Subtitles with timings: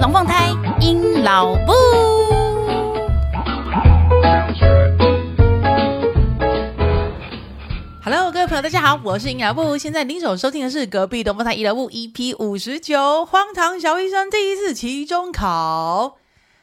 [0.00, 0.48] 龙凤胎
[0.80, 1.72] 阴老布。
[8.02, 9.76] Hello，各位朋友，大家好，我是阴老布。
[9.76, 16.16] 现在您所收听的是隔壁龙凤胎阴老木 EP 五十九，荒唐小医生第一次期中考。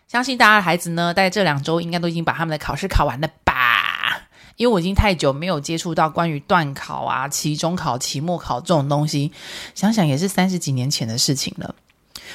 [0.07, 4.23] 相信大家的孩子呢，在这两周应该都已经把他们的考试考完了吧？
[4.55, 9.31] 因为我已经太久没有接触到关于段考啊、期中考、期末考这种东西，
[9.75, 11.75] 想想也是三十几年前的事情了，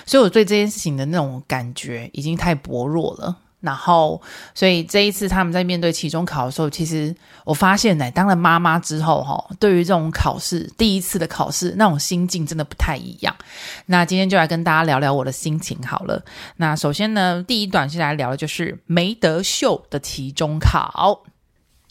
[0.06, 3.37] 所以我对这件事情的那种感觉已经太薄弱了。
[3.60, 4.20] 然后，
[4.56, 13.32] 所以这一次他们在面对期中考的时候，其实我发现呢，当了妈妈之后，哈，对于这种考试，第一次的考试，那种心境真的不太一样。
[13.87, 16.20] 那今天就来跟大家聊聊我的心情好了。
[16.57, 21.23] 那首先呢，第一段先来聊的就是没得秀的期中考。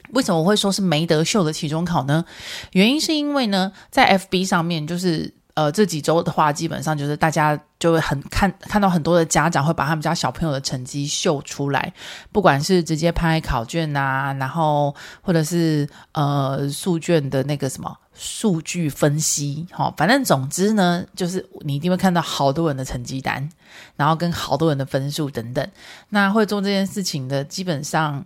[0.09, 2.25] 为什么我会说是没得秀的期中考呢？
[2.73, 11.93] 原因是因为呢，在 FB 上面，就是呃这几周的话，基本上就是大家就会很看看到很多的家长会把他们家小朋友的成绩秀出来，
[12.31, 23.49] 不管是直接拍考卷啊，然后或者是呃数卷的那个什么数据分析，好、哦，反正总之呢，就是你一定会看到好多人的成绩单，
[23.95, 25.67] 然后跟好多人的分数等等。
[26.09, 28.25] 那会做这件事情的，基本上。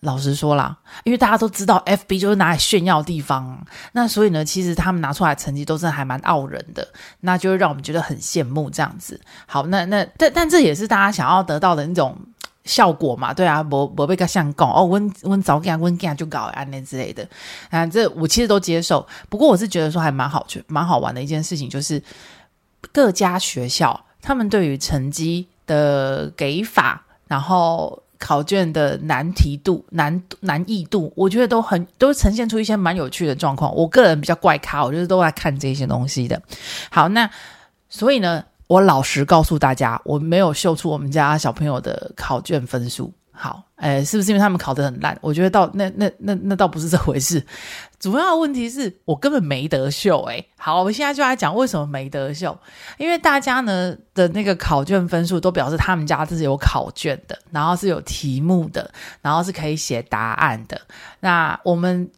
[0.00, 6.86] 老实说啦，因为大家都知道，FB 就是拿来炫耀的地方，那所以呢，其实他们拿出来的成绩都是还蛮傲人的，
[7.22, 9.20] 那就会让我们觉得很羡慕这样子。
[9.46, 12.16] 好，那那但但这也是大家想要得到的那种
[12.64, 13.34] 效果嘛？
[13.34, 17.28] 对啊，我我被他像讲哦，温温早干温干就搞啊那之类的
[17.70, 19.04] 啊，这我其实都接受。
[19.28, 22.00] 不过我是觉得说还蛮好，蛮好玩的一件事情，就是
[22.92, 28.00] 各家学校他们对于成绩的给法，然后。
[28.18, 33.74] 考卷的难题度、难难易度，我觉得都很都呈现出一些蛮有趣的状况。
[33.74, 36.40] 我个人比较怪咖，我就是都在看这些东西的。
[36.90, 37.30] 好，那
[37.88, 43.12] 所以呢，我老实告诉大家，我没有秀出我们家小朋友的考卷分数。
[43.30, 45.16] 好，诶，是不是因为他们考得很烂？
[45.20, 47.44] 我觉得倒那那那那倒不是这回事。
[47.98, 52.56] 主要的问题是我根本没得秀，诶，好，我们现在就来讲为什么没得秀。
[52.96, 58.88] 因为大家呢的那个考卷分数都表示他们家这是有考卷的，然后是有题目的，
[59.20, 60.80] 然后是可以写答案的。
[61.18, 62.08] 那我们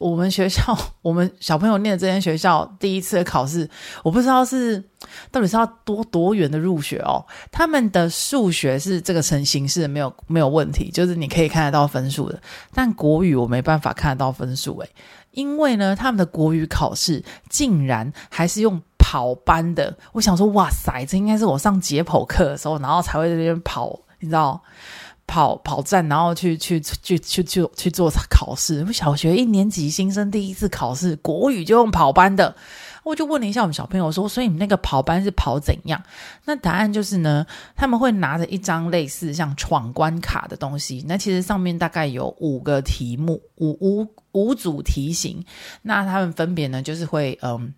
[0.00, 3.68] 我们学校 我们小朋友念的这间学校第一次的考试，
[4.02, 4.82] 我不知道是
[5.30, 7.24] 到底是要多多远的入学哦。
[7.52, 12.40] 他们的数学是这个成形式没有没有问题，就是你可以看得到分数的，
[12.74, 14.90] 但国语我没办法看得到分数诶。
[15.32, 19.96] 因为呢，他们的国语考试竟然还是用跑班的。
[20.12, 24.60] 我想说，哇塞，这应该是我上解剖课的时候，然后才会在那边跑，你知道，
[25.26, 28.84] 跑跑站，然后去去去去去去做考试。
[28.88, 32.56] 我小学一年级新生第一次考试，国语就用跑班的。
[33.08, 36.02] 我就问了一下我们小朋友说，所以你们那个跑班是跑怎样？
[36.44, 45.44] 那答案就是呢，他们会拿着一张类似像闯关卡的东西，那其实上面大概有五个题目，五五五组题型。
[45.82, 47.72] 那他们分别呢，就是会嗯，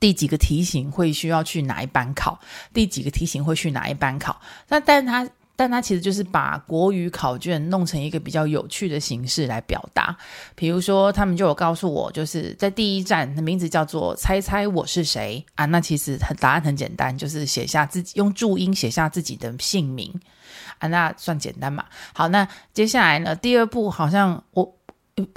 [0.00, 2.40] 第几个题型会需要去哪一班考，
[2.72, 4.40] 第几个题型会去哪一班考。
[4.68, 5.28] 那但他。
[5.56, 10.16] 但他其实就是把国语考卷弄成一个比较有趣的形式来表达，
[10.54, 20.12] 比如说他们就有告诉我，就是在第一站的名字叫做“猜猜我是谁”啊，那其实答案很简单，就是写下自己用注音写下自己的姓名
[20.78, 21.84] 啊，那算简单嘛。
[22.12, 24.74] 好，那接下来呢，第二步好像我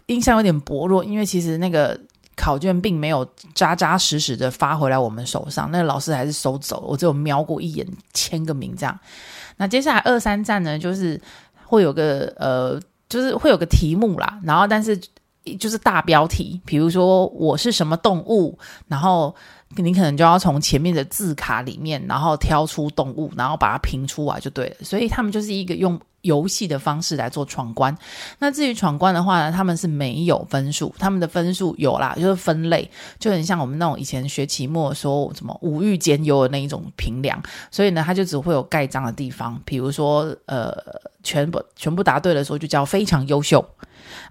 [0.07, 1.99] 印象有点薄弱，因为其实那个
[2.35, 3.23] 考卷并没有
[3.53, 8.99] 扎扎实实的发回来我们手上，那老师还是收走了，我只有瞄过一眼，签个名这样。
[9.57, 11.19] 那接下来二三站呢，就是
[11.65, 12.79] 会有个呃，
[13.09, 14.97] 就是会有个题目啦，然后但是
[15.59, 19.35] 就是大标题，比如说我是什么动物，然后
[19.75, 24.75] 你可能就要从前面的字卡里面，然后挑出动物，然后把它评出来就对了。
[24.81, 25.99] 所以他们就是一个用。
[26.27, 27.97] 游戏的方式来做闯关，
[28.39, 37.41] 那至于闯关的话呢，他们是没有分数，他们的分数有啦，就是分类，就很像我们那种以前学期末说什么五育兼优的那一种评量，
[37.71, 40.75] 所以呢，他就只会有盖章的地方，比如说呃，
[41.23, 43.65] 全部全部答对的时候就叫非常优秀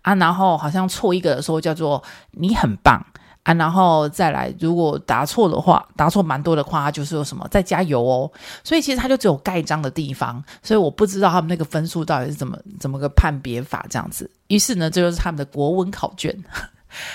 [0.03, 2.03] 啊，然后好像错一个的时候叫做
[2.33, 3.05] 你很棒。
[3.47, 8.29] 啊，然后再来，如果答错的话，答错蛮多的话，就是有什么再加油哦。
[8.65, 14.29] 所以其实他就只有盖章的地方，所以我不知道他们那个分数到底是怎么怎么个判别法这样子。
[14.49, 16.37] 于是呢，这就是他们的国文考卷。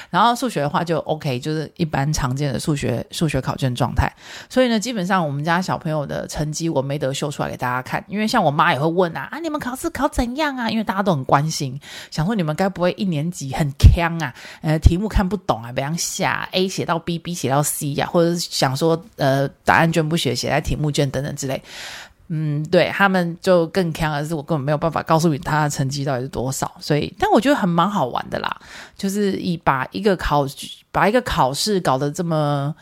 [0.09, 4.11] 然后数学的话就 OK，就是一般常见的数学数学考卷状态。
[4.49, 10.69] 所以呢，基本上我们家小朋友的成绩我没得秀出来给大家看，因为像我妈也会问啊，啊你们考试考怎样啊？
[10.69, 11.79] 因为大家都很关心，
[12.09, 14.33] 想说你们该不会一年级很锵啊？
[14.61, 21.61] 呃，题目看不懂啊，比样下 A 写到 B，B 写到 C 呀、啊，或者是想说呃答案卷不学，写在题目卷等等之类。
[22.33, 26.71] 嗯，对他们就更强，而是我根本没有办法告诉你他的成绩到底是多少。
[26.79, 28.55] 所以，但我觉得很蛮好玩的啦，
[28.95, 30.47] 就是以把一个考
[30.93, 32.73] 把一个考试搞得这么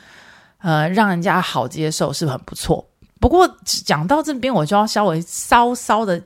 [0.60, 2.88] 呃让人家好接受，是很不错。
[3.19, 6.22] 不过讲到这边，我就要稍微稍稍的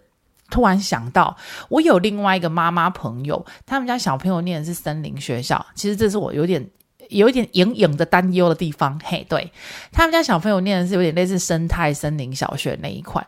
[0.50, 1.34] 突然想到，
[1.70, 6.70] 我有另外一个妈妈朋友，他们家小朋友念的是森林学校，其实这是我有点。
[7.14, 9.52] 有一点隐隐的担忧的地方，嘿，对，
[9.92, 13.26] 他们家小朋友念的是有点类似生态森林小学那一块，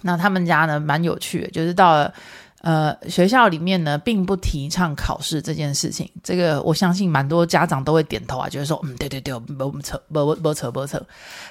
[0.00, 2.14] 那他们家呢蛮有趣的，就是到了。
[2.62, 6.08] 呃，学校里面呢，并不提倡考试这件事情。
[6.22, 11.04] 这个我相信蛮多家长都会点头啊，觉得说，嗯，对对对，不不扯，不不不扯不扯。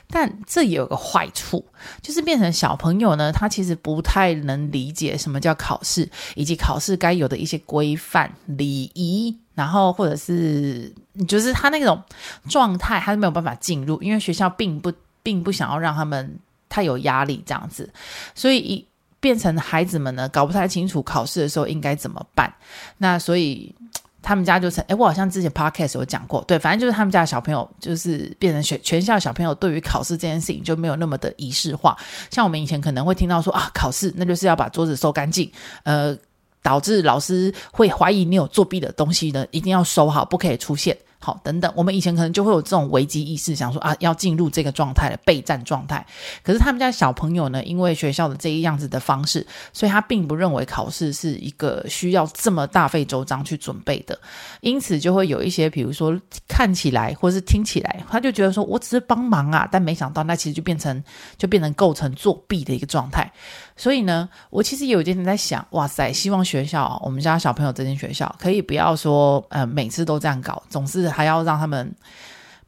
[0.10, 1.66] 但这也有个坏处，
[2.02, 10.94] 就是变成小朋友呢，他其实不太能理解什么叫考试，以及考试该有的一些规范礼仪，然后或者是
[11.28, 12.02] 就是他那种
[12.48, 14.90] 状态，他是没有办法进入，因为学校并不
[15.22, 17.92] 并不想要让他们太有压力这样子，
[18.34, 18.88] 所以一。
[19.22, 22.54] 变成孩子们呢，搞不太清楚考试的时候应该怎么办。
[22.98, 23.74] 那所以
[24.22, 31.98] 他们家就成，诶，我好像之前 podcast 有讲过，对，反正就是他们家的小朋友就是变成全全校小朋友对于考试这件事情就没有那么的仪式化。
[32.30, 35.52] 像我们以前可能会听到说啊，考试那就是要把桌子收干净，
[35.84, 36.18] 呃，
[36.62, 40.98] 导致老师会怀疑你有作弊的东西呢，一定要收好，不可以出现。
[41.24, 46.04] 好，等等，我们以前可能就会有这种危机意识，想说啊，要进入这个状态的备战状态。
[46.42, 54.20] 可是他们家小朋友呢，因为学校的这一样子的方式，所以他并不认为考试是一个需要这么大费周章去准备的，
[54.62, 61.04] 因此就会有一些，比如说看起来或是听起来，他就觉得说我只是帮忙啊，但没想到那其实就变成
[61.38, 63.32] 就变成构成作弊的一个状态。
[63.76, 71.12] 所以呢，我其实也有一点在想，哇塞，希望学校我们家小朋友这间学校可以不要说呃每次都这样搞，总是。
[71.12, 71.94] 还要让他们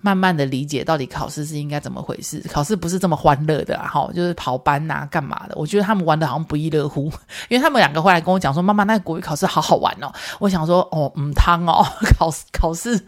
[0.03, 5.55] 慢慢的理解到底考试是应该怎么回事，考试不是这么欢乐的，哈，就是跑班呐、啊，干嘛的？
[5.55, 7.05] 我觉得他们玩的好像不亦乐乎，
[7.47, 10.11] 因为他们两个会来跟我讲说：“妈妈，那个国语考试好好玩哦。
[10.39, 11.85] ”我想说：“哦，嗯，汤哦，
[12.19, 12.99] 考试考试，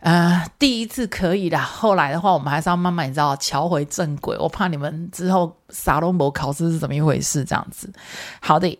[0.00, 4.36] 呃，第一次可以啦，后来的话，我们还是要慢慢，你知道，乔回正轨。
[4.38, 7.90] 我怕你们之后撒龙博考试是怎么一回事，这样子。
[8.40, 8.78] 好的。”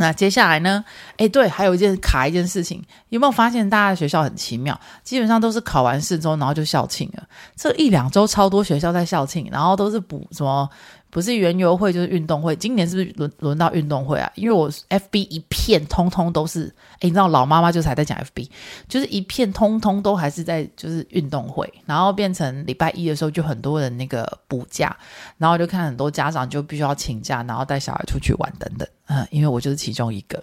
[0.00, 0.82] 那接下来呢？
[1.18, 4.80] 哎，对，还有一件卡一件事情，有没有发现大家的学校很奇妙？
[5.04, 7.22] 基本上都是考完试之后，然后就校庆了。
[7.54, 10.66] 这一两周超多学校在校庆，然后都是补什么？
[11.10, 14.30] 不是园游会就是运动会，今年是不是轮轮到运动会啊？
[14.36, 18.48] 因为我 FB 一片通通都是，诶你知道老妈妈就是还在讲 FB，
[18.88, 24.96] 就是一片通通都还是在就是运动会，然后变成礼拜一的时候就很多人那个补假，
[25.36, 30.42] 然后就看很多家长就必须要请假，然后带小孩出去玩等等，嗯，因为我就是其中一个。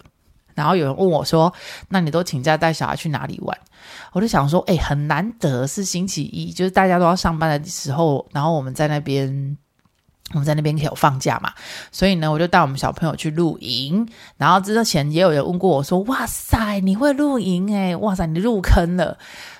[0.54, 1.52] 然后有人问我说
[1.88, 3.56] ：“那你都请假带小孩去哪里玩？”
[4.12, 9.56] 我就想说：“诶很难得是星期一，就是大家都要上班的时候，然后我们在那边。”
[10.32, 11.50] 我们在那边可有放假嘛，
[11.90, 14.06] 所以呢，我就带我们小朋友去露营。
[14.36, 17.96] 然后之前也有人问过我说：“哇塞，你会露营诶？
[17.96, 19.16] 哇塞，你入坑了。”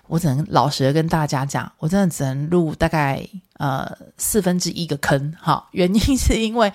[0.08, 5.34] 我只能老实的跟大家讲，我真的只能入大概呃四分之一个坑。
[5.40, 6.70] 哈，原因是因为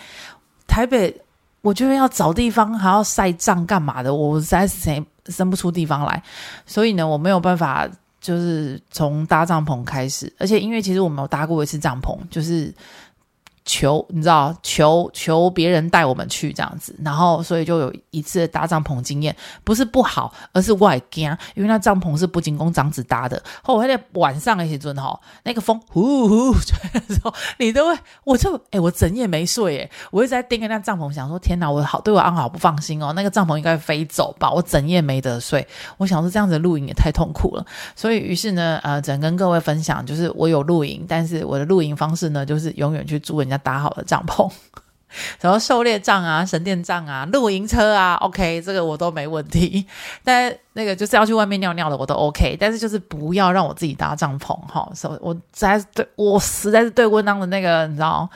[0.65, 1.15] 台北，
[1.61, 6.23] 我觉得要找地方还要晒帐干嘛的，我实在是生生不出地方来，
[6.65, 7.87] 所以呢，我没有办法
[8.19, 10.33] 就是从搭帐篷开始。
[10.39, 12.73] 而且因为其实我没有搭过一次帐篷，就是。
[13.65, 35.65] 求你知道，求求别人带我们去这样子，然后所以就有一次搭帐篷经验，不是不好，而是外惊，因为那帐篷是不仅供长子搭的，后来在晚上的时阵哈，那个风呼呼吹的时候，你都会，我就哎，我整夜没睡哎，我一直在盯着那帐篷，想说天哪，我好对我安好不放心哦，那个帐篷应该飞走吧，我整夜没得睡，
[35.97, 37.65] 我想说这样子露营也太痛苦了，
[37.95, 43.52] 所以于是呢，呃，只能跟各位分享，就是我有露营，但是我的露营方式呢，就是永远去住人家。
[43.53, 44.51] 要搭好的帐篷，
[45.39, 49.85] 什么狩猎帐啊、神殿帐啊、露营车啊，OK，这个我都没问题。
[50.23, 52.57] 但那个就是要去外面尿尿的，我都 OK。
[52.59, 54.89] 但是就是不要让我自己搭帐篷哈。
[54.95, 58.27] 所我实在对我实在是对温当的那个你知道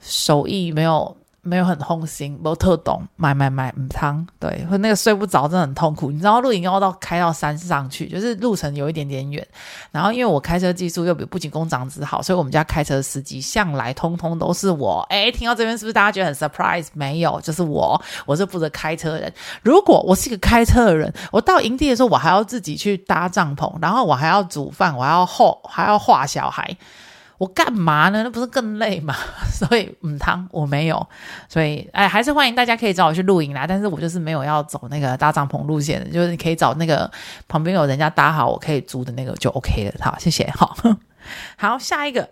[0.00, 6.10] 手艺没有没有很痛心，没有特懂，买买买唔汤，对，那个睡不着，真的很痛苦。
[6.10, 9.46] 你知道露营要到开到山上去，就是路程有一点点远。
[9.92, 15.06] 然后因为我开车技术又比步行工长子好，所以我们家开车司机向来通通都是我。
[15.10, 16.86] 诶，听到这边是不是大家觉得很 surprise？
[16.94, 19.32] 没有，就是我，我是负责开车的人。
[19.62, 26.76] 如果我是一个开车的人，我到营地的时候，我还要自己去搭帐篷，然后我还要煮饭，我还要后还要画小孩。
[27.38, 28.22] 我干嘛呢？
[28.22, 29.14] 那不是更累吗？
[29.52, 31.06] 所以嗯汤我没有，
[31.48, 33.66] 所以哎，还是欢迎大家可以找我去露营啦。
[33.66, 37.10] 但是我就是没有要走那个搭帐篷路线的，就是你可以找那个
[37.48, 39.94] 旁边有人家搭好，我可以租的那个就 OK 了。
[40.00, 40.48] 好，谢谢。
[40.56, 40.76] 好，
[41.56, 42.28] 好，下一个。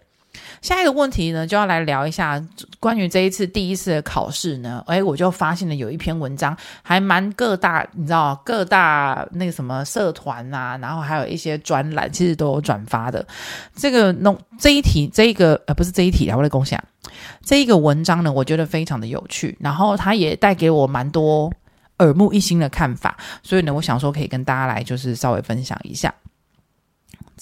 [0.61, 2.43] 下一个问题呢，就要来聊一下
[2.81, 4.83] 关于这一次第一次的考试呢。
[4.87, 13.27] 诶，我就发现了有一篇文章，还蛮各大，你知道各大那个什么社团啊，然后还有一些专栏，其实都有转发的。
[13.75, 16.83] 这个弄这一题，这个呃不是这一题啊，我来共享
[17.45, 21.53] 这一个文章呢，我觉得非常的有趣，然后它也带给我蛮多
[21.99, 26.13] 耳目一新的看法，所以呢，我想说可以跟大家来就是稍微分享一下。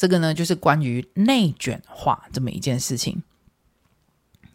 [0.01, 3.23] 这个呢，就是关于内卷化这么一件事情。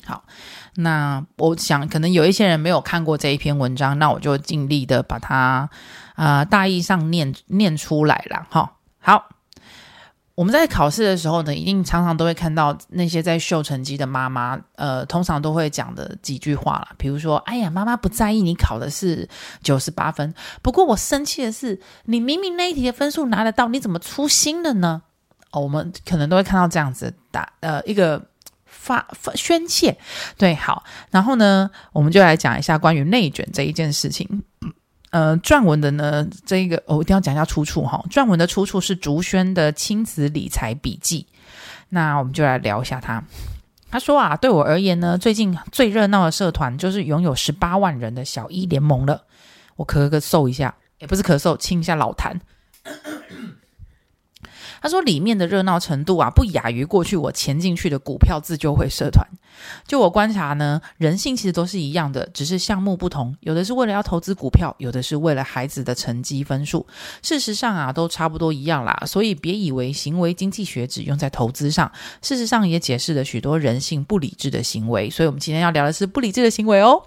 [0.03, 0.25] 好，
[0.73, 5.69] 那我想可能有一些人没有看过这一篇文章，那我就尽力的把它
[6.15, 8.47] 啊、大意上念念出来了。
[8.49, 9.29] 哈，好，
[10.33, 19.29] 我们在考试的时候呢，一定常常都会看到那些在秀成绩的妈妈，呃，通常都会讲的几句话啦，比如说，哎呀，妈妈不在意你考的是
[19.61, 20.33] 九十八分，
[20.63, 25.03] 不过我生气的是，你明明那一题的分数拿得到，你怎么粗心了呢？
[25.59, 28.21] 我们可能都会看到这样子打呃一个
[28.65, 29.97] 发发宣泄，
[30.37, 34.43] 对，好，然后呢，我们就来讲一下关于内卷这一件事情。
[35.11, 38.03] 呃，撰文的呢，这一个我、一定要讲一下出处哈。
[38.09, 41.25] 撰文的出处是竹轩的《亲子理财笔记》，
[41.89, 43.23] 那我们就来聊一下他。
[43.89, 49.23] 他说啊，对我而言呢，最近最热闹的社团就是拥有十八万人的小一联盟了。
[49.77, 52.33] 我咳咳嗽一下，也不是咳嗽，清一下老痰。
[54.85, 59.27] 他说：“里面的热闹程度啊，不亚于过去我潜进去的股票自救会社团。
[59.87, 63.35] 就我观察呢，人性其实都是一样的，只是项目不同。
[63.39, 66.85] 有的是为了要投资股票，有的是为了孩子的成绩分数。
[67.23, 68.95] 事实上啊，都差不多一样啦。
[69.07, 75.09] 所以别以为行为经济学只用在投资上，事实上也解释了许多人性不理智的行为。
[75.09, 77.01] 所以我们今天要聊的是不理智的行为哦。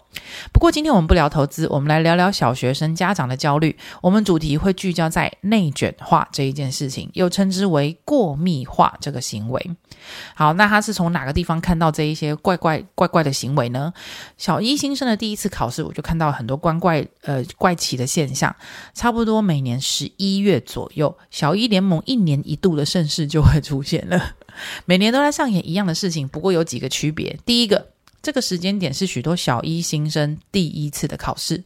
[0.52, 3.76] 不过今天我们不聊投资，我们来聊聊小学生家长的焦虑。
[4.02, 9.70] 我们主题会聚焦在内卷化这一件事情，又称之为过密化这个行为。
[10.34, 13.92] 好，那他是从哪个地方看到这一些怪怪怪怪的行为呢？
[14.36, 18.54] 小一新生的第一次考试，我就看到很多怪怪呃怪奇的现象。
[18.94, 24.36] 差不多每年十一月左右，小一联盟一年一度的盛事就会出现了。
[24.86, 27.38] 每年都在上演一样的事情，不过有几个区别。
[27.44, 27.88] 第一个，
[28.22, 31.62] 这个时间点是许多小一新生第一次的考试。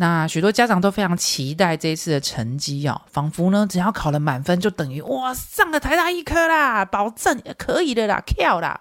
[0.00, 8.80] 那许多家长都非常期待这一次的成绩哦，仿佛呢，只要考了满分，就等于哇，上了台大一科啦，保证可以的啦，跳啦。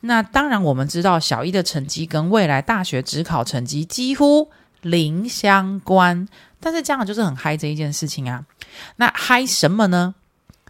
[0.00, 6.26] 那当然，我们知道小一的成绩跟未来大学只考成绩几乎零相关，
[6.58, 8.44] 但是家长就是很嗨这一件事情啊。
[8.96, 10.16] 那嗨什么呢？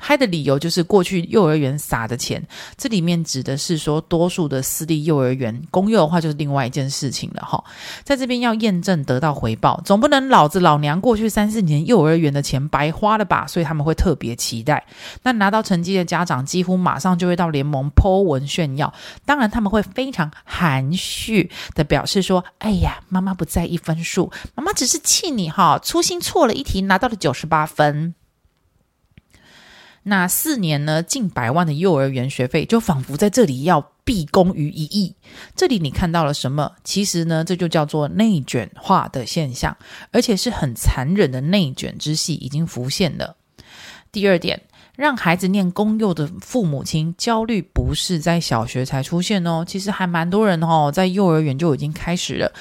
[0.04, 2.44] 嗨的理由就是过去幼儿园撒的钱，
[2.76, 7.62] 这里面指的是说多数的私立幼儿园，公幼的话就是另外一件事情了哈。
[8.02, 13.46] 在这边要验证得到回报，总不能老子老娘过去三四年幼儿园的钱白花了吧？
[13.46, 14.84] 所以他们会特别期待。
[15.22, 18.92] 那拿到成绩的家长几乎马上就会到联盟 po 文炫耀，
[19.24, 28.14] 当然他们会非常含蓄的表示说：“哎呀，妈妈不在意分数，妈妈只是气你哈，粗心错了一题，拿到了九十八分。”
[30.04, 35.14] 那四年呢，近百万的幼儿园学费就仿佛在这里要毕恭于一役。
[35.54, 36.72] 这里你看到了什么？
[36.82, 39.76] 其实呢，这就叫做内卷化的现象，
[40.10, 43.36] 而且是很残忍的内卷之戏已经浮现了。
[44.10, 44.60] 第二点，
[44.96, 52.52] 让孩子念公幼的父母亲焦虑，不是在小学才出现哦，其实还蛮多人哦，在幼儿园就已经开始了。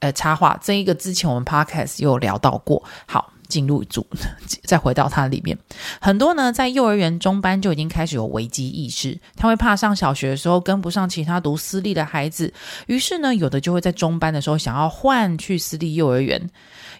[0.00, 2.84] 呃，插话，这一个之前我们 Podcast 有聊到过。
[3.06, 3.32] 好。
[3.52, 4.06] 进入组，
[4.64, 5.58] 再回到它里面，
[6.00, 12.50] 很多呢在幼儿园中班就已经开始有危机意识，他会怕上小学的时候跟不上其他读私立的孩子，
[12.86, 16.48] 于是呢有的就会在中班的时候想要换去私立幼儿园，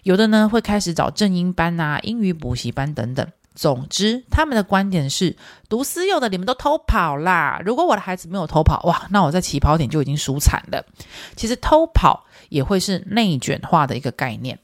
[0.03, 3.27] 有的呢会开始找正音班啊、英语补习班等等。
[3.55, 5.35] 总之，他们的观点是
[5.67, 10.85] 读私幼的你们都偷跑啦，如果我的孩子没有偷跑，哇，那我在起跑点就已经输惨了。
[11.35, 14.59] 其实偷跑也会是内卷化的一个概念。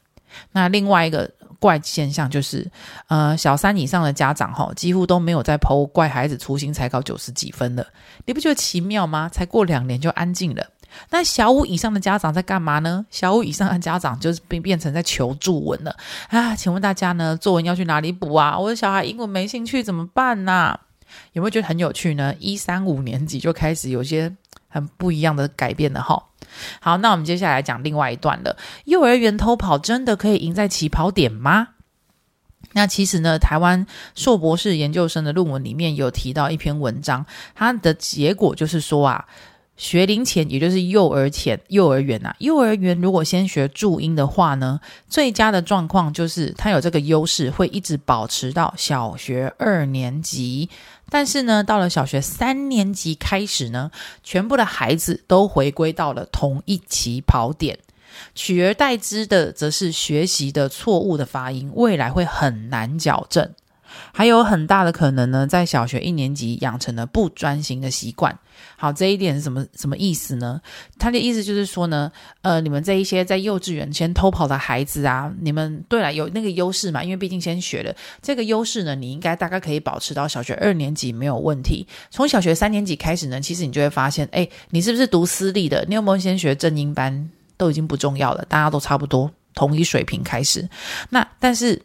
[0.52, 1.32] 那另外一个。
[1.60, 2.70] 怪现象就是，
[3.08, 7.86] 呃，小三以上的家长哈，几乎都没有在剖怪孩子粗心才考九十几分了。
[8.26, 9.30] 你不觉得奇妙吗？
[9.30, 10.66] 才过两年就安静了。
[11.12, 13.06] 那小五以上的家长在干嘛呢？
[13.12, 15.96] 小五以上的家长就是变变成在求助文了
[16.30, 16.56] 啊！
[16.56, 18.58] 请问大家呢，作文要去哪里补啊？
[18.58, 20.80] 我的小孩英文没兴趣怎么办呢、啊？
[21.34, 22.34] 有没有觉得很有趣呢？
[22.40, 24.36] 一三五年级就开始有些
[24.68, 26.24] 很不一样的改变了哈。
[26.80, 28.58] 好，那我们接下来讲另外一段了。
[28.86, 31.70] 幼儿园偷跑真的可以赢在起跑点吗？
[32.74, 37.26] 那其实呢，台湾硕博士研究生的论文里面有提到一篇文章，
[37.56, 39.26] 它的结果就是说啊。
[39.80, 44.78] 学龄前，也就是幼儿前、幼儿园啊，幼儿园如果先学注音的话呢，
[45.08, 50.70] 最佳的状况就是他有这个优势，会一直保持到小学二年级。
[51.10, 53.92] 但是呢，到了小学三年级开始呢，
[54.24, 57.80] 全部的孩子都回归到了同一起跑点，
[58.36, 63.52] 取而代之的则是学习的错误的发音，未来会很难矫正。
[64.14, 68.38] 还有很大的可能呢，在小学一年级养成了不专心的习惯。
[68.76, 70.60] 好，这一点是什么什么意思呢？
[70.98, 77.04] 他的意思就是说呢，呃，你们这一些在幼稚园先偷跑的孩子啊，你们对了有那个优势嘛？
[77.04, 81.88] 因为毕竟先学了这个优势呢，你应该大概可以保持到小学二年级没有问题。
[82.10, 85.86] 从小学三年级开始呢，其实你就会发现，哎，你是不是读私立的？
[85.88, 87.30] 你有没有先学正音班？
[87.56, 90.68] 都已经不重要了，大家都差不多同一水平开始。
[91.10, 91.82] 那但是。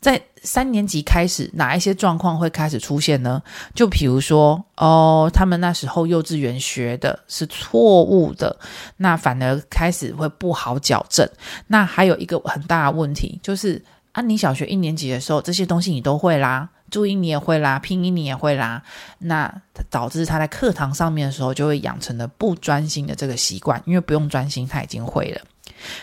[0.00, 3.42] 在三年级开始，哪一些状况会开始出现呢？
[3.74, 8.56] 就比如说，哦，他们那时候幼稚园学的是错误的，
[8.98, 11.28] 那反而开始会不好矫正。
[11.66, 13.82] 那还有一个很大的问题，就是
[14.12, 18.82] 啊，你小学一年级的时候，这些东西你都会啦，注音你也会啦，拼音你也会啦，
[19.18, 19.52] 那
[19.90, 25.40] 导致他在课堂上面的时候就会养成了不专心的这个习惯，因为不用专心，他已经会了。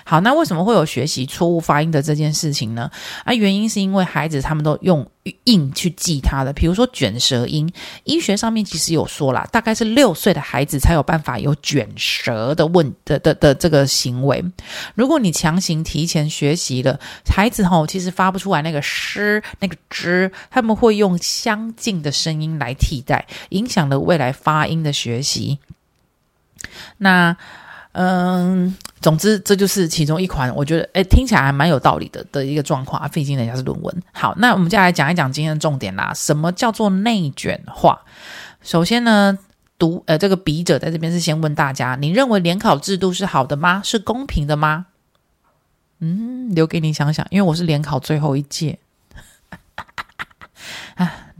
[0.03, 2.89] 好，那为什么会有学习错误发音的这件事情呢？
[3.23, 5.07] 啊，原因是因为孩子他们都用
[5.43, 7.71] 印去记它的，比如说卷舌音，
[8.03, 14.43] 医学上面其实有说啦，大概是六岁的孩子才有办法有卷舌的问的的的这个行为。
[14.95, 25.59] 如果你强行提前学习了，孩子吼其实发不出来那个诗那个之，他们会用相近的声音来替代，影响了未来发音的学习。
[26.97, 27.38] 那。
[27.93, 33.07] 嗯，总之这就是其中一款，我觉得诶听起来还蛮有道理的的一个状况啊。
[33.07, 34.03] 毕竟人家是论文。
[34.13, 36.13] 好，那我们接下来讲一讲今天的重点啦。
[36.15, 38.00] 什么叫做内卷化？
[38.62, 39.38] 首先呢，
[39.77, 43.81] 读呃这个笔者在这边是先问大家：你认为联考制度是好的吗？
[43.83, 44.85] 是公平的吗？
[46.00, 48.79] 嗯，留给你想想，因为我是联考最后一届。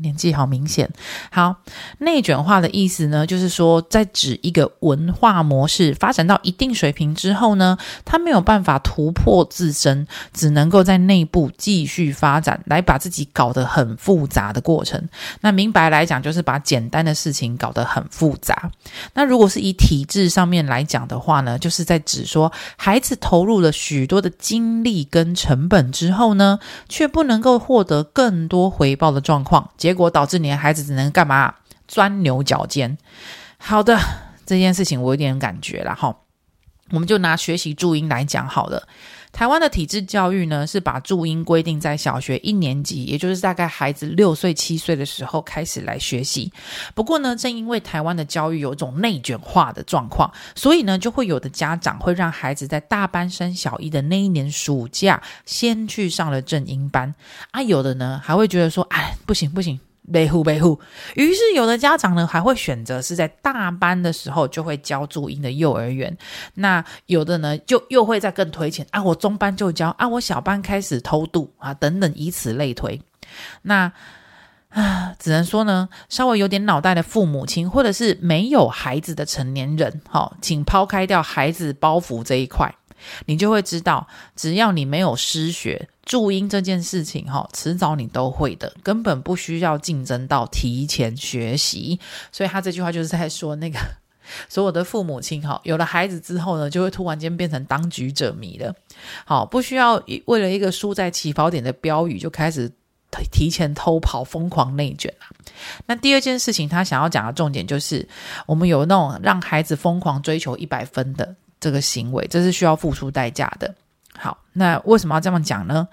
[0.02, 0.90] 年纪好明显。
[1.32, 1.56] 好，
[2.00, 15.08] 内卷化的意思呢，就是说，在指一个文化模式发展到一定水平之后呢，它没有办法突破自身，只能够在内部继续发展，来把自己搞得很复杂的过程。
[15.42, 18.72] 那明白来讲，就是把简单的事情搞得很复杂。
[19.14, 26.60] 那如果是以体制上面来讲的话呢，就是在指说，孩子投入了许多的精力跟成本之后呢，
[26.90, 29.70] 却不能够获得更多回报的状况。
[29.78, 31.54] 结结果导致你的孩子只能干嘛？
[31.86, 32.98] 钻牛角尖。
[33.58, 34.00] 好的，
[34.46, 36.16] 这件事情我有点感觉了哈。
[36.92, 38.88] 我们就拿学习注音来讲好了。
[39.32, 46.52] 台湾的体制教育呢，是把注音规定在小学一年级，也就是大概孩子六岁七岁的时候开始来学习。
[46.94, 57.14] 不过呢，正因为台湾的教育有种内卷化的状况，所以呢，就会有的家长会让孩子在大班升小一的那一年暑假先去上了正音班
[57.52, 59.80] 啊，有的呢还会觉得说，哎，不行不行。
[60.08, 60.80] 维护维护，
[61.16, 66.18] 于是有的家长呢还会选择是在大班的时候就会教注音的幼儿园，
[66.56, 73.00] 那有的呢就又会再更推前啊，我中班就教啊，我小班开始偷渡啊，等等，以此类推。
[73.62, 73.92] 那
[74.70, 82.74] 啊，只能说呢，稍微有点脑袋的父母亲或者是没有孩子的成年人，好，请抛开掉孩子包袱这一块。
[83.26, 91.98] 你就会知道，只要你没有失学，注音这件事情，哈，迟早你都会的，根本不需要竞争到提前学习。
[92.34, 93.80] 所以他这句话就是在说，那个
[94.50, 98.76] 所有的父母亲，哈，有了孩子之后呢，就会突然间变成当局者迷了。
[99.24, 102.70] 好，不需要为了一个输在起跑点的标语，就开始
[103.32, 105.32] 提前偷跑，疯狂内卷啊。
[105.86, 108.06] 那第二件事情，他想要讲的重点就是，
[108.46, 111.34] 我们有那种让孩子疯狂追求一百分的。
[111.62, 113.74] 这个行为，这是需要付出代价的。
[114.18, 115.88] 好，那为什么要这么讲呢？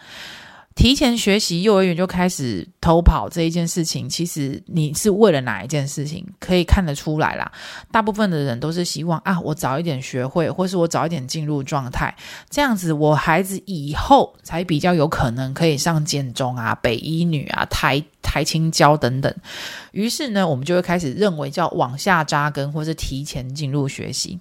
[0.74, 6.24] 提前学习，幼儿园就开始偷跑这一件事情，其实你是为了哪一件事情？
[6.38, 7.50] 可以看得出来啦。
[7.90, 12.16] 大部分的人都是希望啊，我早一点学会，或是我早一点进入状态，
[12.48, 19.34] 这样子我孩子以后才比较有可能可以上建中啊、北一女啊、台台清交等等。
[19.90, 24.38] 于是呢，我们就会开始认为叫往下扎根，或是提前进入学习。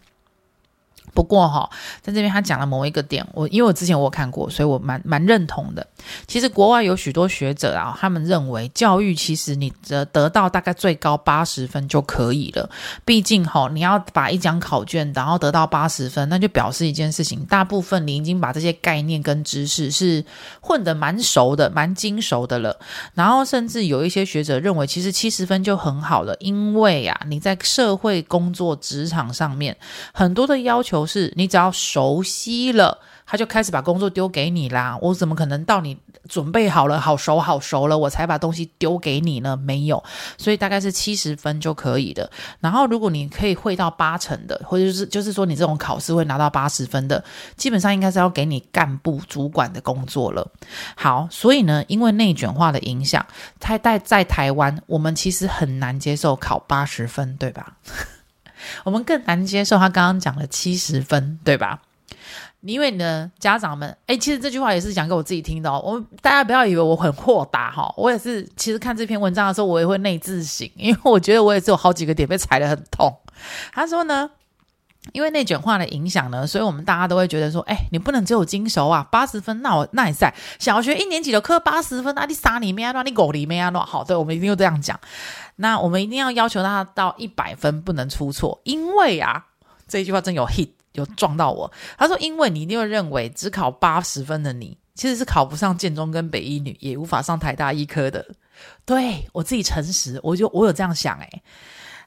[1.13, 1.67] 不过哈，
[2.02, 5.86] 在这边他讲了某一个点，我因为我之前我看过，所以我蛮蛮认同的。
[6.28, 12.70] 其实国外有许多学者啊，他们认为教育其实你得得到大概最高八十分就可以了。
[13.04, 20.24] 毕竟哈，你要把一张考卷然后得到八十分，那就表示一件事情，大部分你已经把这些概念跟知识是
[20.62, 22.80] 混得蛮熟的、蛮精熟的了。
[23.15, 29.76] 然后甚至有一些学者认为，其实七十分就很好了，因为啊，你在社会工作职场上面
[30.13, 30.97] 很多的要求。
[30.98, 34.98] 都是你只要熟悉了，他就开始把工作丢给你啦。
[35.00, 35.96] 我怎么可能到你
[36.28, 39.56] 准备好了、好熟好熟了，我才把东西丢给你呢？
[39.56, 40.04] 没有，
[40.40, 42.28] 所以大概是七十分就可以的。
[42.60, 47.24] 然后如果你可以会到八成的，或者是就是说你这种考试会拿到八十分的，
[47.56, 50.52] 基本上应该是要给你干部主管的工作了。
[50.96, 53.24] 好，所以呢，因为内卷化的影响，
[53.60, 57.78] 在在在台湾，我们其实很难接受考八十分，对吧？
[58.84, 61.82] 我们更难接受他刚刚讲了七十分，对吧？
[62.62, 65.80] 因为呢，家长们，诶，其实这句话也是讲给我自己听的哦。
[65.86, 68.46] 我们大家不要以为我很豁达哈，我也是。
[68.58, 73.15] 其实看这篇文章的时候，我也会内自省，因为我觉得我也是有好几个点被踩得很痛。
[73.72, 74.30] 他说呢，
[75.13, 85.00] 因为内卷化的影响呢，所以我们大家都会觉得说，诶，你不能只有精熟啊，八十分，那我那也在小学一年级的课八十分，那你傻里面啊，你狗里面啊，好，对，我们一定要这样讲。
[85.58, 89.46] 那我们一定要要求他到一百分不能出错，因为啊，
[89.88, 91.72] 这一句话真有 hit，有撞到我。
[91.98, 98.26] 他说，因为你一定会认为只考八十分的你，其实是考不上建中跟北一女，也无法上台大医科的。
[98.86, 101.43] 对，我自己诚实，我就我有这样想诶。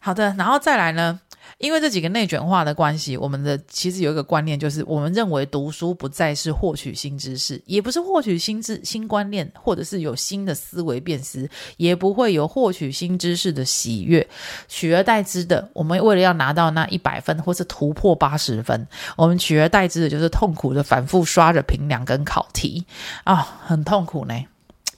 [0.01, 1.21] 好的，然后再来呢？
[1.59, 14.27] 因为这几个内卷化的关系，我们的其实有一个观念，就是我们认为读书不再是获取新知识，也不是获取新知、新观念，或者是有新的思维辨识，也不会有获取新知识的喜悦。
[14.69, 18.87] 取而代之的，我们为了要拿到那一百分，或是突破八十分，
[19.17, 22.85] 我们取而代之的就是痛苦的反复刷着评量跟考题
[23.25, 23.37] 啊、
[23.67, 24.35] 很痛苦呢。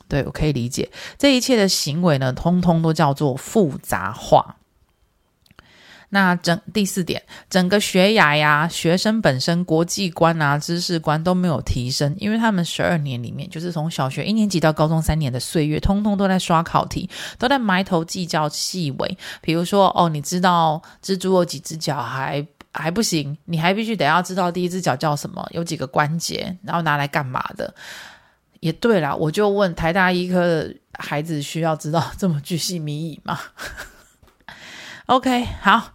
[0.09, 4.57] 对，我可以理解，这一切的行为呢，通通都叫做复杂化。
[6.15, 19.19] 那整第四点，整个学涯呀，学生本身国际观啊、知识观都没有提升，因为他们十二年里面，就是从小学一年级到高中三年的岁月，通通都在刷考题，都在埋头计较细微。
[19.41, 27.75] 比如说，哦，你知道蜘蛛有几只脚还还不行，你还必须得要知道第一只脚叫什么，有几个关节，然后拿来干嘛的。
[28.61, 33.41] 也对啦，我就问台大医科的孩子需要知道这么巨细靡遗吗？
[35.07, 35.95] OK，好。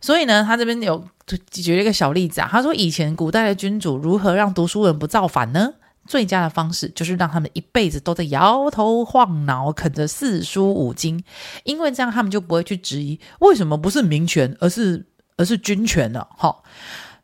[0.00, 1.04] 所以呢，他这边有
[1.50, 2.48] 举了一个小例子啊。
[2.50, 5.74] 他说，以前古代的君主如何让读书人不造反呢？
[6.06, 11.22] 最佳的方式就是让他们一辈子都在摇头晃脑，啃着四书五经，
[11.64, 15.06] 因为这样他们就不会去质疑为什么不是民权，而是
[15.36, 16.28] 而是军权了。
[16.36, 16.62] 哈，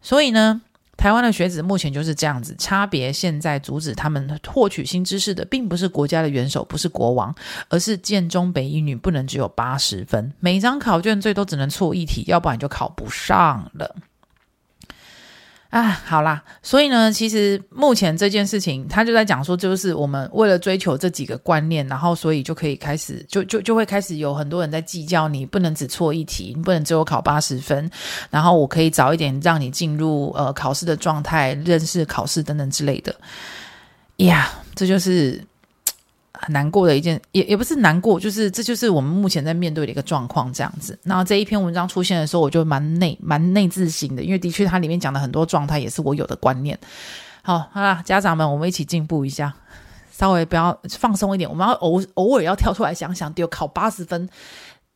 [0.03, 0.63] 所以呢。
[0.97, 7.35] 台湾的学子目前就是这样子，差别现在阻止他们获取新知识的，并不是国家的元首，不是国王，
[7.69, 13.95] 而是建中北一女不能只有八十分，每张考卷最多只能错一题，要不然就考不上了。
[15.75, 27.91] 啊，好啦，所以呢，其实目前这件事情，他就在讲说，就是我们为了追求这几个观念，然后所以就可以开始，就就就会开始有很多人在计较，你不能只错一题，你不能只有考八十分，
[28.31, 33.13] 然后我可以早一点让你进入呃考试的状态，认识考试等等之类的。
[34.19, 35.45] 呀，这就是。
[36.45, 40.99] 很难过的一件，也也不是难过，就是这就是我们目前在面对的一个状况，这样子。
[41.03, 46.79] 那这一篇文章出现的时候，我就蛮内蛮内自省的，因为的确它里面讲的很多状态也是我有的观念。
[47.43, 49.55] 好，好啦，家长们，我们一起进步一下，
[50.13, 54.29] 稍微不要放松一点，我们要偶偶尔要跳出来想想，丢考八十分，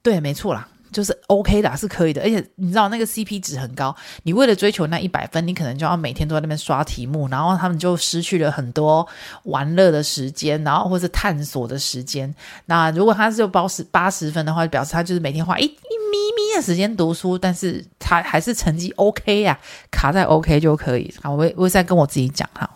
[0.03, 0.69] 对，没错啦。
[0.93, 3.95] 就是 OK 的，是可以的，而且你知道那个 CP 值很高。
[4.23, 9.07] 你为了追求那一百分，你可能就要每天都在那边刷题目，然后他们就失去了很多
[9.45, 12.35] 玩乐的时间，然后或是探索的时间。
[12.67, 19.59] 那如果他是就包十八十分的话，表示他就是每天花一一咪咪的时间读书，但是他还是成绩 OK 呀，
[19.91, 21.13] 卡在 OK 就可以。
[21.23, 22.69] 好，我我会再跟我自己讲哈。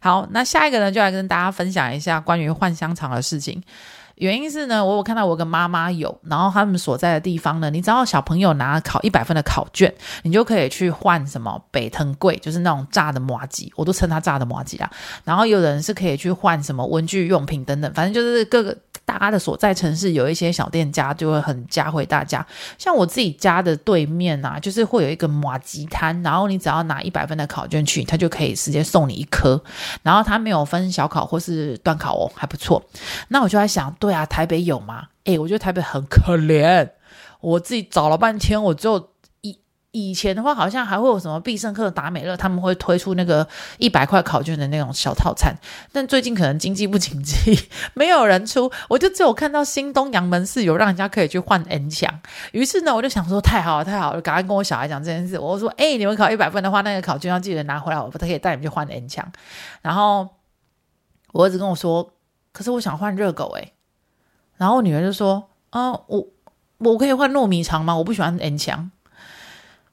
[0.00, 3.62] 好，那下一个呢，就来跟大家分享一下关于换香肠的事情。
[4.18, 14.90] 原因是呢，我有看到我跟妈妈有，然后他们所在的地方呢，你只要小朋友拿考一百分的考卷，你就可以去换什么北藤贵，就是那种炸的麻吉，我都称它炸的麻吉啊。
[15.24, 18.76] 然后有人是可以去换什么文具用品等等，反正就是各个。
[19.04, 29.58] 大家的所在城市有一些小店家就会很加惠大家，像我自己家的对面啊，就是会有一个麻吉摊，然后你只要拿一百分的考卷去，他就可以直接送你一颗，
[30.02, 32.84] 然后他没有分小考或是段考哦，还不错。
[33.28, 35.08] 那我就在想，对对啊，台北有吗？
[35.24, 36.88] 诶，我觉得台北很可怜，
[37.40, 39.10] 我自己找了半天，我只有
[39.90, 45.54] 以前的话，好像还会有什么必胜客、达美乐，他们会推出那个一百块考卷的那种小套餐。
[45.92, 52.18] 但最近可能经济不景气， 没有人出，我就只有看到新东阳门市有让人家可以去换 N 奖。
[52.52, 55.38] 于是呢，我就想说，太好了，太好了，赶快跟我小孩讲这件事。
[55.38, 59.30] 我说，哎，你们考一百分的话，那个考卷要记得拿回来，我不可以带你们去换 N 奖。
[59.82, 60.26] 然后
[61.32, 62.14] 我儿子跟我说，
[62.52, 63.74] 可是我想换热狗诶。
[64.58, 66.26] 然后我女儿就说，啊，我
[66.78, 67.96] 我可以换糯米肠吗？
[67.96, 68.90] 我不喜欢 N 强。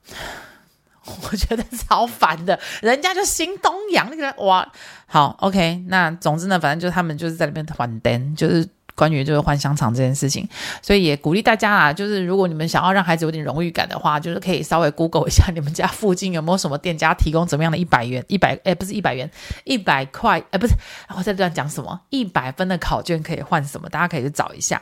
[1.22, 4.70] 我觉得超烦的，人家就新东阳那个哇，
[5.06, 10.48] 好 OK，那总之呢，反正就是他们就是在那边团灯，就是关于就是换香肠这件事情，
[10.82, 19.30] 所以也鼓励大家啊，就是如果你们想要让孩子有点荣誉感的话，就是可以稍微 Google 一下你们家附近有没有什么店家提供怎么样的一百元一百，哎，不是一百元
[19.64, 20.74] 一百块，哎，不是，
[21.16, 24.80] 我在这讲什么一百分的考卷可以换什么，大家可以去找一下。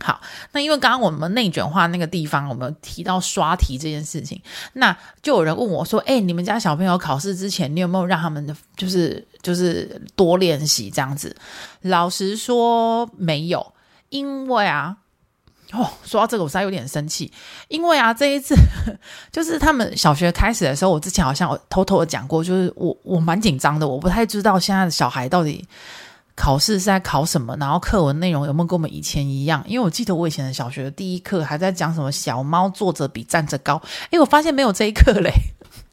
[0.00, 11.34] 好，那因为刚刚我们内卷化那个地方，我们提到刷题这件事情，那就有人问我说：“哎，你们家小朋友考试之前，你有没有让他们就是就是多练习这样子？”
[11.82, 13.72] 老实说没有，
[14.08, 14.96] 因为啊，
[15.72, 17.32] 哦，说到这个我实在有点生气，
[17.68, 18.56] 因为啊，这一次
[19.30, 25.64] 就是他们小学开始的时候，我之前好像我偷偷的讲过，就是我我蛮紧张的，我不太知道现在的小孩到底。
[26.36, 27.56] 考试是在考什么？
[27.58, 29.62] 然后课文内容有没有跟我们以前一样？
[29.66, 35.30] 因为我记得我以前的小学的第一课还在讲什么“小猫坐着比站着高”，诶，我发现没有这一课嘞。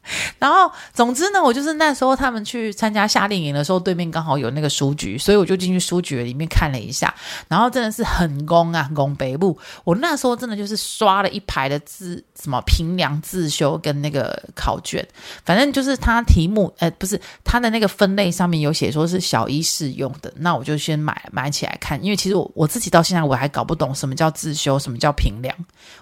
[0.38, 7.14] 然后，总之呢，我就是那时候他们去参加夏令营的时候，对面刚好有那个书局，所以我就进去书局里面看了一下。
[7.48, 9.56] 然后真的是很攻啊，很攻北部。
[9.84, 15.06] 我那时候真的就是刷了一排的字，什么平凉自修跟那个考卷，
[15.44, 22.02] 反正就是他题目，呃，不是他的那个分类上面有写说是小一适用的，那我就先买买起来看。
[22.02, 25.54] 因为其实我我自己到现在我还搞不懂什么叫自修，什么叫平凉，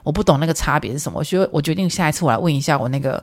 [0.02, 1.18] 我不懂那个差别是什么。
[1.18, 3.22] 我觉得我决定下一次我来问一下我那个。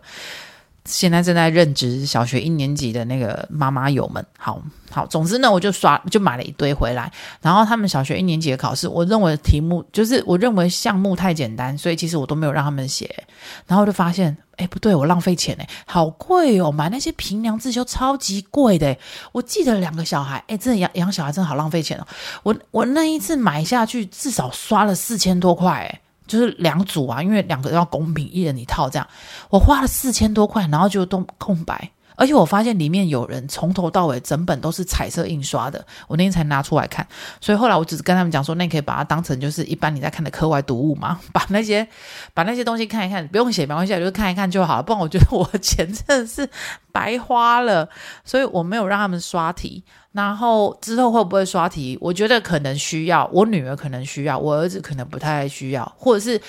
[0.88, 7.12] 现在正在任职小学一年级的那个妈妈友们，好好，总之呢，我就刷就买了一堆回来。
[7.42, 13.24] 然后他们小学一年级的考试，我认为题目就是我认为项目太简单，所以其实我都没有让他们写。
[13.68, 18.96] 然后我就发现，哎，不对，我浪费钱哎，好贵哦，买那些平梁自修超级贵的。
[19.34, 22.08] 我记得两个小孩，哎，真的养养小孩真的好浪费钱哦。
[22.44, 26.02] 我我那一次买下去至少刷了四千多块哎。
[26.28, 29.08] 就是两组啊，因为两个要公平，一人一套这样。
[29.50, 31.92] 我花了四千多块，然后就都空白。
[32.18, 37.08] 而且我发现里面有人从头到尾整本都是彩色印刷的，我那天才拿出来看。
[37.40, 41.88] 所以后来我只是跟他们讲说，那你可以把它当成就是一般你在看的课外读物嘛，把那些
[42.34, 44.84] 把那些东西看一看，不用写没关系，就是看一看就好了。
[44.84, 46.50] 不然我觉得我钱真的是
[46.92, 47.88] 白花了，
[48.26, 49.84] 所以我没有让他们刷题。
[50.12, 51.96] 然后之后会不会刷题？
[52.02, 56.42] 我觉得可能需要，我女儿可能需要，我儿子可能不太需要，或者是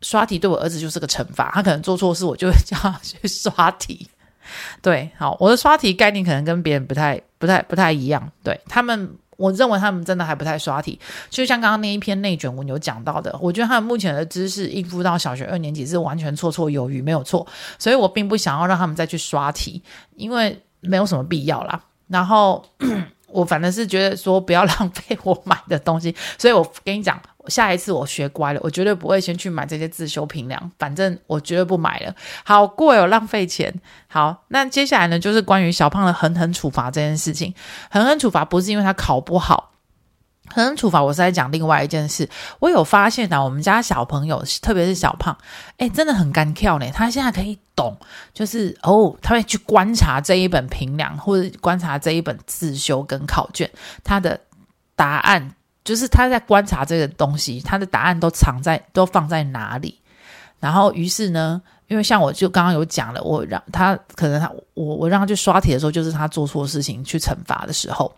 [0.00, 4.08] 刷题对我儿子就是个惩罚，他可能做错事，我就会叫他去刷题。
[4.80, 8.30] 对，好，我的刷题概念可能跟别人不太、不太、不太一样。
[8.42, 10.98] 对他们，我认为他们真的还不太刷题。
[11.30, 17.46] 就像刚刚那一篇内卷文有讲到的，我觉得他们目前的知识应付到小学二年级是完全绰绰有余，没有错。
[17.78, 19.82] 所以我并不想要让他们再去刷题，
[20.16, 21.80] 因为没有什么必要啦。
[22.08, 22.64] 然后
[23.28, 33.72] 我反正是觉得说不要 浪费我买的东西，所以我跟你讲，下一次我学乖了，我绝对不会先去买这些自修评量，反正我绝对不买了，好贵哦，浪费钱。
[34.08, 37.54] 好，那接下来呢，就是关于小胖的狠狠处罚这件事情，
[37.90, 39.70] 狠狠处罚不是因为他考不好。
[40.48, 42.28] 狠狠处罚，我是在讲另外一件事。
[42.58, 45.34] 我有发现呢、啊，我们家小朋友，特别是小胖，
[45.78, 46.86] 哎，真的很干跳呢。
[46.92, 47.96] 他现在可以懂，
[48.34, 53.70] 就是哦，他会去观察这一本评量，或者观察这一本自修跟考卷，
[54.04, 54.38] 他的
[54.94, 59.98] 答案就是他在观察这个东西，他的答案都藏在，都放在哪里。
[60.60, 68.14] 然后，于是呢，因为像我就刚刚有讲了，我让他可能他我我让他去刷题的时候，就是他做错事情去惩罚的时候，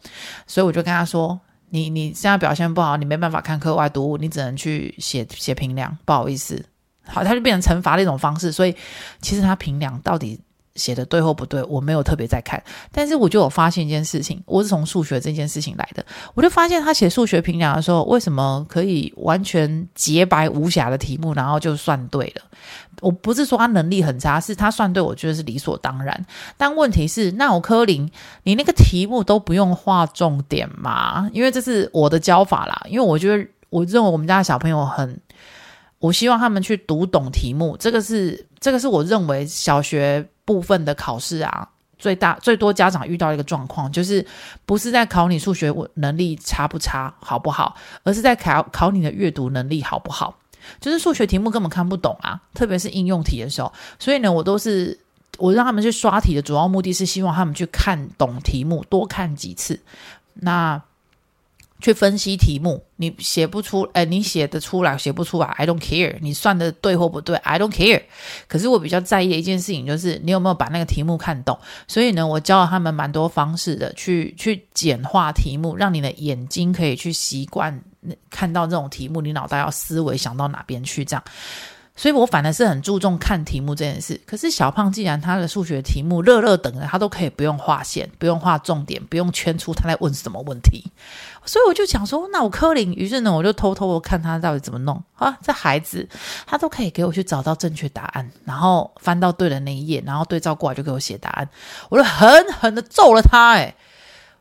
[0.46, 1.38] 所以我就跟他说。
[1.70, 6.64] 你你现在表现不好，你没办法看课外读物，你只能去写写评量，不好意思，
[7.04, 8.52] 好，他就变成惩罚的一种方式。
[8.52, 8.76] 所以
[9.20, 10.40] 其实他评量到底
[10.76, 12.62] 写的对或不对，我没有特别在看。
[12.90, 22.42] 但是我就有发现一件事情，我是从数学这件事情来的，我就发现他写数学评量的时候，为什么可以完全洁白无瑕的题目，然后就算对了？
[23.00, 26.26] 我不是说他能力很差，是他算对，我觉得是理所当然。
[26.56, 28.10] 但问题是，那我柯林，
[28.44, 31.28] 你那个题目都不用画重点吗？
[31.32, 32.82] 因为这是我的教法啦。
[32.88, 35.20] 因为我觉得，我认为我们家的小朋友很，
[35.98, 37.76] 我希望他们去读懂题目。
[37.76, 44.24] 这个是，这个是我认为小学部分的考试啊，最大最多家长遇到一个状况，就是
[44.66, 50.38] 不是在考你数学能力差不差，好不好，而是在考考你的阅读能力好不好。
[50.80, 53.72] 就是数学题目根本看不懂啊，特别是应用题的时候。
[53.98, 54.98] 所以呢，我都是
[55.38, 59.80] 我让他们去刷题的主要目的是希望他们去看懂题目，多看几次。
[60.34, 60.82] 那。
[61.84, 66.16] 去分析题目，你写不出，哎，你写得出来，写不出来，I don't care。
[66.22, 68.00] 你算的对或不对，I don't care。
[68.48, 71.58] 可是我比较在意的一件事情就是你有没有把那个题目看懂。
[71.86, 77.78] 所以呢，我教了他们蛮多方式的，去去简化题目，让你的眼睛可以去习惯
[78.30, 81.22] 看到这种题目，你脑袋要思维想到哪边去这样。
[81.96, 84.20] 所以我反而是很注重看题目这件事。
[84.26, 90.84] 可是小胖既然他的数学题目乐乐等的，他都可以不用画线，不用画重点，不用圈出他在问什么问题。
[91.44, 95.38] 所以我就想说，那我柯林，于是呢，我就偷偷的看他到底怎么弄啊。
[95.40, 96.08] 这孩子
[96.46, 101.48] 他都可以给我去找到正确答案，然后翻到对的那一页，然后对照过来就给我写答案。
[101.90, 103.74] 我就狠狠的揍了他，诶。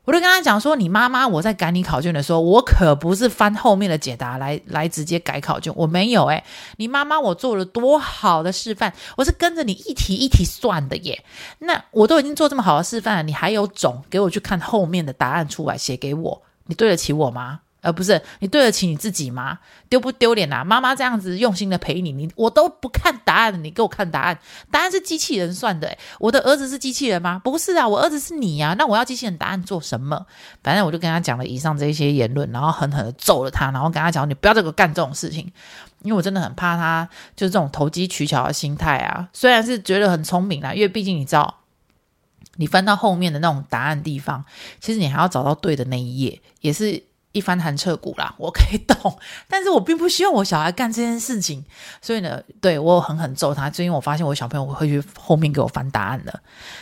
[0.05, 6.43] 我就跟他讲说，你妈妈我在改你考卷的时候，我可不是翻后面的解答来来直接改考卷，我没有诶，
[6.75, 11.23] 你妈妈我做了多好的示范，我是跟着你一题一题算的耶。
[11.59, 16.41] 那我都已经做这么好的示范，你还有种给我去看后面的答案出来写给我？
[16.65, 17.61] 你对得起我吗？
[17.83, 19.59] 呃、不是你对得起你自己吗？
[19.89, 20.63] 丢不丢脸啊？
[20.63, 24.39] 妈妈这样子用心的陪你，你我都不看答案，你给我看答案，
[24.71, 25.95] 答案是机器人算的。
[26.17, 27.39] 我的儿子是机器人吗？
[27.43, 28.73] 不是啊，我儿子是你呀、啊。
[28.75, 30.25] 那我要机器人答案做什么？
[30.63, 35.51] 反正我就跟他讲了以上这些言论，然后狠狠的揍了他，然后跟他讲，你不要这个干这种事情，
[36.03, 39.27] 因为我真的很怕他就是这种投机取巧的心态啊。
[39.33, 41.59] 虽然是觉得很聪明啦，因为毕竟你知道，
[42.55, 44.45] 你翻到后面的那种答案地方，
[44.79, 47.03] 其实你还要找到对的那一页，也是。
[47.33, 49.19] 一番寒彻骨啦，我可以懂，
[49.49, 51.65] 但是我并不希望我小孩干这件事情，
[52.01, 56.39] 所以呢，对，我狠狠揍他，最近我发现我小朋友会去后面给我翻答案了。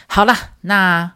[0.08, 1.14] 好啦，那。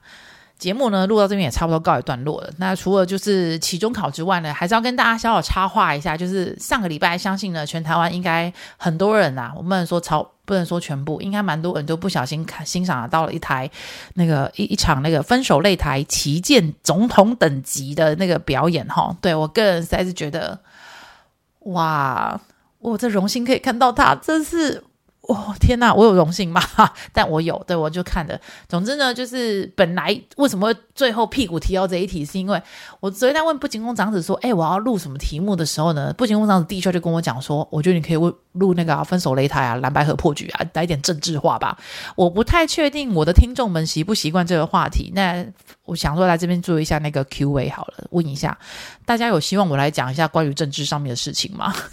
[0.57, 2.49] 节目呢，录到这边也差不多告一段落了。
[2.57, 13.69] 那除了就是期中考之外呢，还是要跟大家小小插话一下，就是上个礼拜，相信呢全台湾应该很多人呐、啊，我不能说超，不能说全部，应该蛮多人都不小心看欣赏到了一台
[14.13, 19.15] 那个一一场那个分手擂台旗舰总统等级的那个表演哈。
[19.19, 20.57] 对，我个人实在是觉得，
[21.59, 22.39] 哇，
[22.79, 24.83] 我这荣幸可以看到他，真是。
[25.27, 26.61] 哦天呐，我有荣幸吗？
[27.11, 28.39] 但我有，对，我就看了。
[28.67, 32.61] 总之呢，就是本来为什么最后屁股提到这一题，是因为
[32.99, 38.17] 我昨天在问步行宫长子说：“哎，我要录什么题目的时候呢？”步行宫长子第一句就跟我讲说：“我觉得你可以
[38.53, 41.77] 录那个、分手擂台啊，蓝白合破局啊，来点政治化吧。”
[42.15, 45.11] 我不太确定我的听众们习不习惯这个话题。
[45.15, 45.45] 那
[45.85, 48.57] 我想说来这边做一下那个 Q&A 好了，问一下
[49.05, 51.73] 大家有希望我来讲一下关于政治上面的事情吗？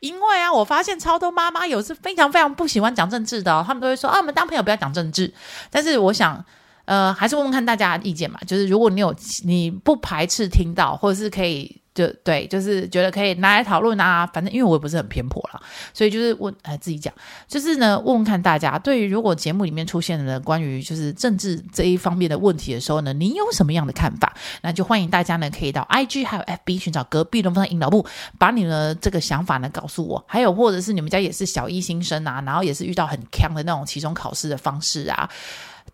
[0.00, 5.32] 因为啊，我发现超多妈妈有是非常非常不喜欢讲政治的哦，他们都会说啊，我们当朋友不要讲政治。
[5.70, 6.44] 但是我想，
[6.84, 11.80] 呃，还是问问看大家的意见嘛，就是如果你有你不排斥听到，或者是可以。
[11.96, 14.26] 就对，就是觉得可以拿来讨论啊。
[14.26, 15.60] 反正因为我也不是很偏颇啦，
[15.94, 17.12] 所以就是问，哎，自己讲，
[17.48, 24.36] 就是呢，问问看大家，对于如果节目里面出现了关于就是政治这一方面的问题的时候呢，您有什么样的看法？
[24.60, 28.04] 那就欢迎大家呢，可以到 IG 还有 FB 寻找隔壁龙凤胎阴老木，
[28.38, 30.22] 把你的这个想法呢告诉我。
[30.28, 35.28] 还有或者是你们家也是小一新生啊，然后也是遇到很锵的那种期中考试的方式啊。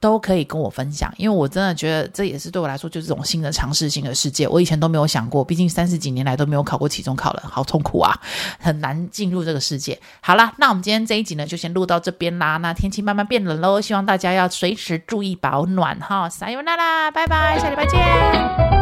[0.03, 8.21] 都可以跟我分享，因为我真的觉得这也是对我来说就是这种新的尝试新的世界，我以前都没有想过，毕竟三十几年来都没有考过期中考了，好痛苦啊，
[8.59, 9.97] 很难进入这个世界。
[10.21, 12.57] 好啦，那我们今天这一集呢就先录到这边啦。
[12.57, 16.29] 那天气慢慢变冷喽，希望大家要随时注意保暖哈。
[16.29, 18.82] 撒油那啦，拜拜，下礼拜见。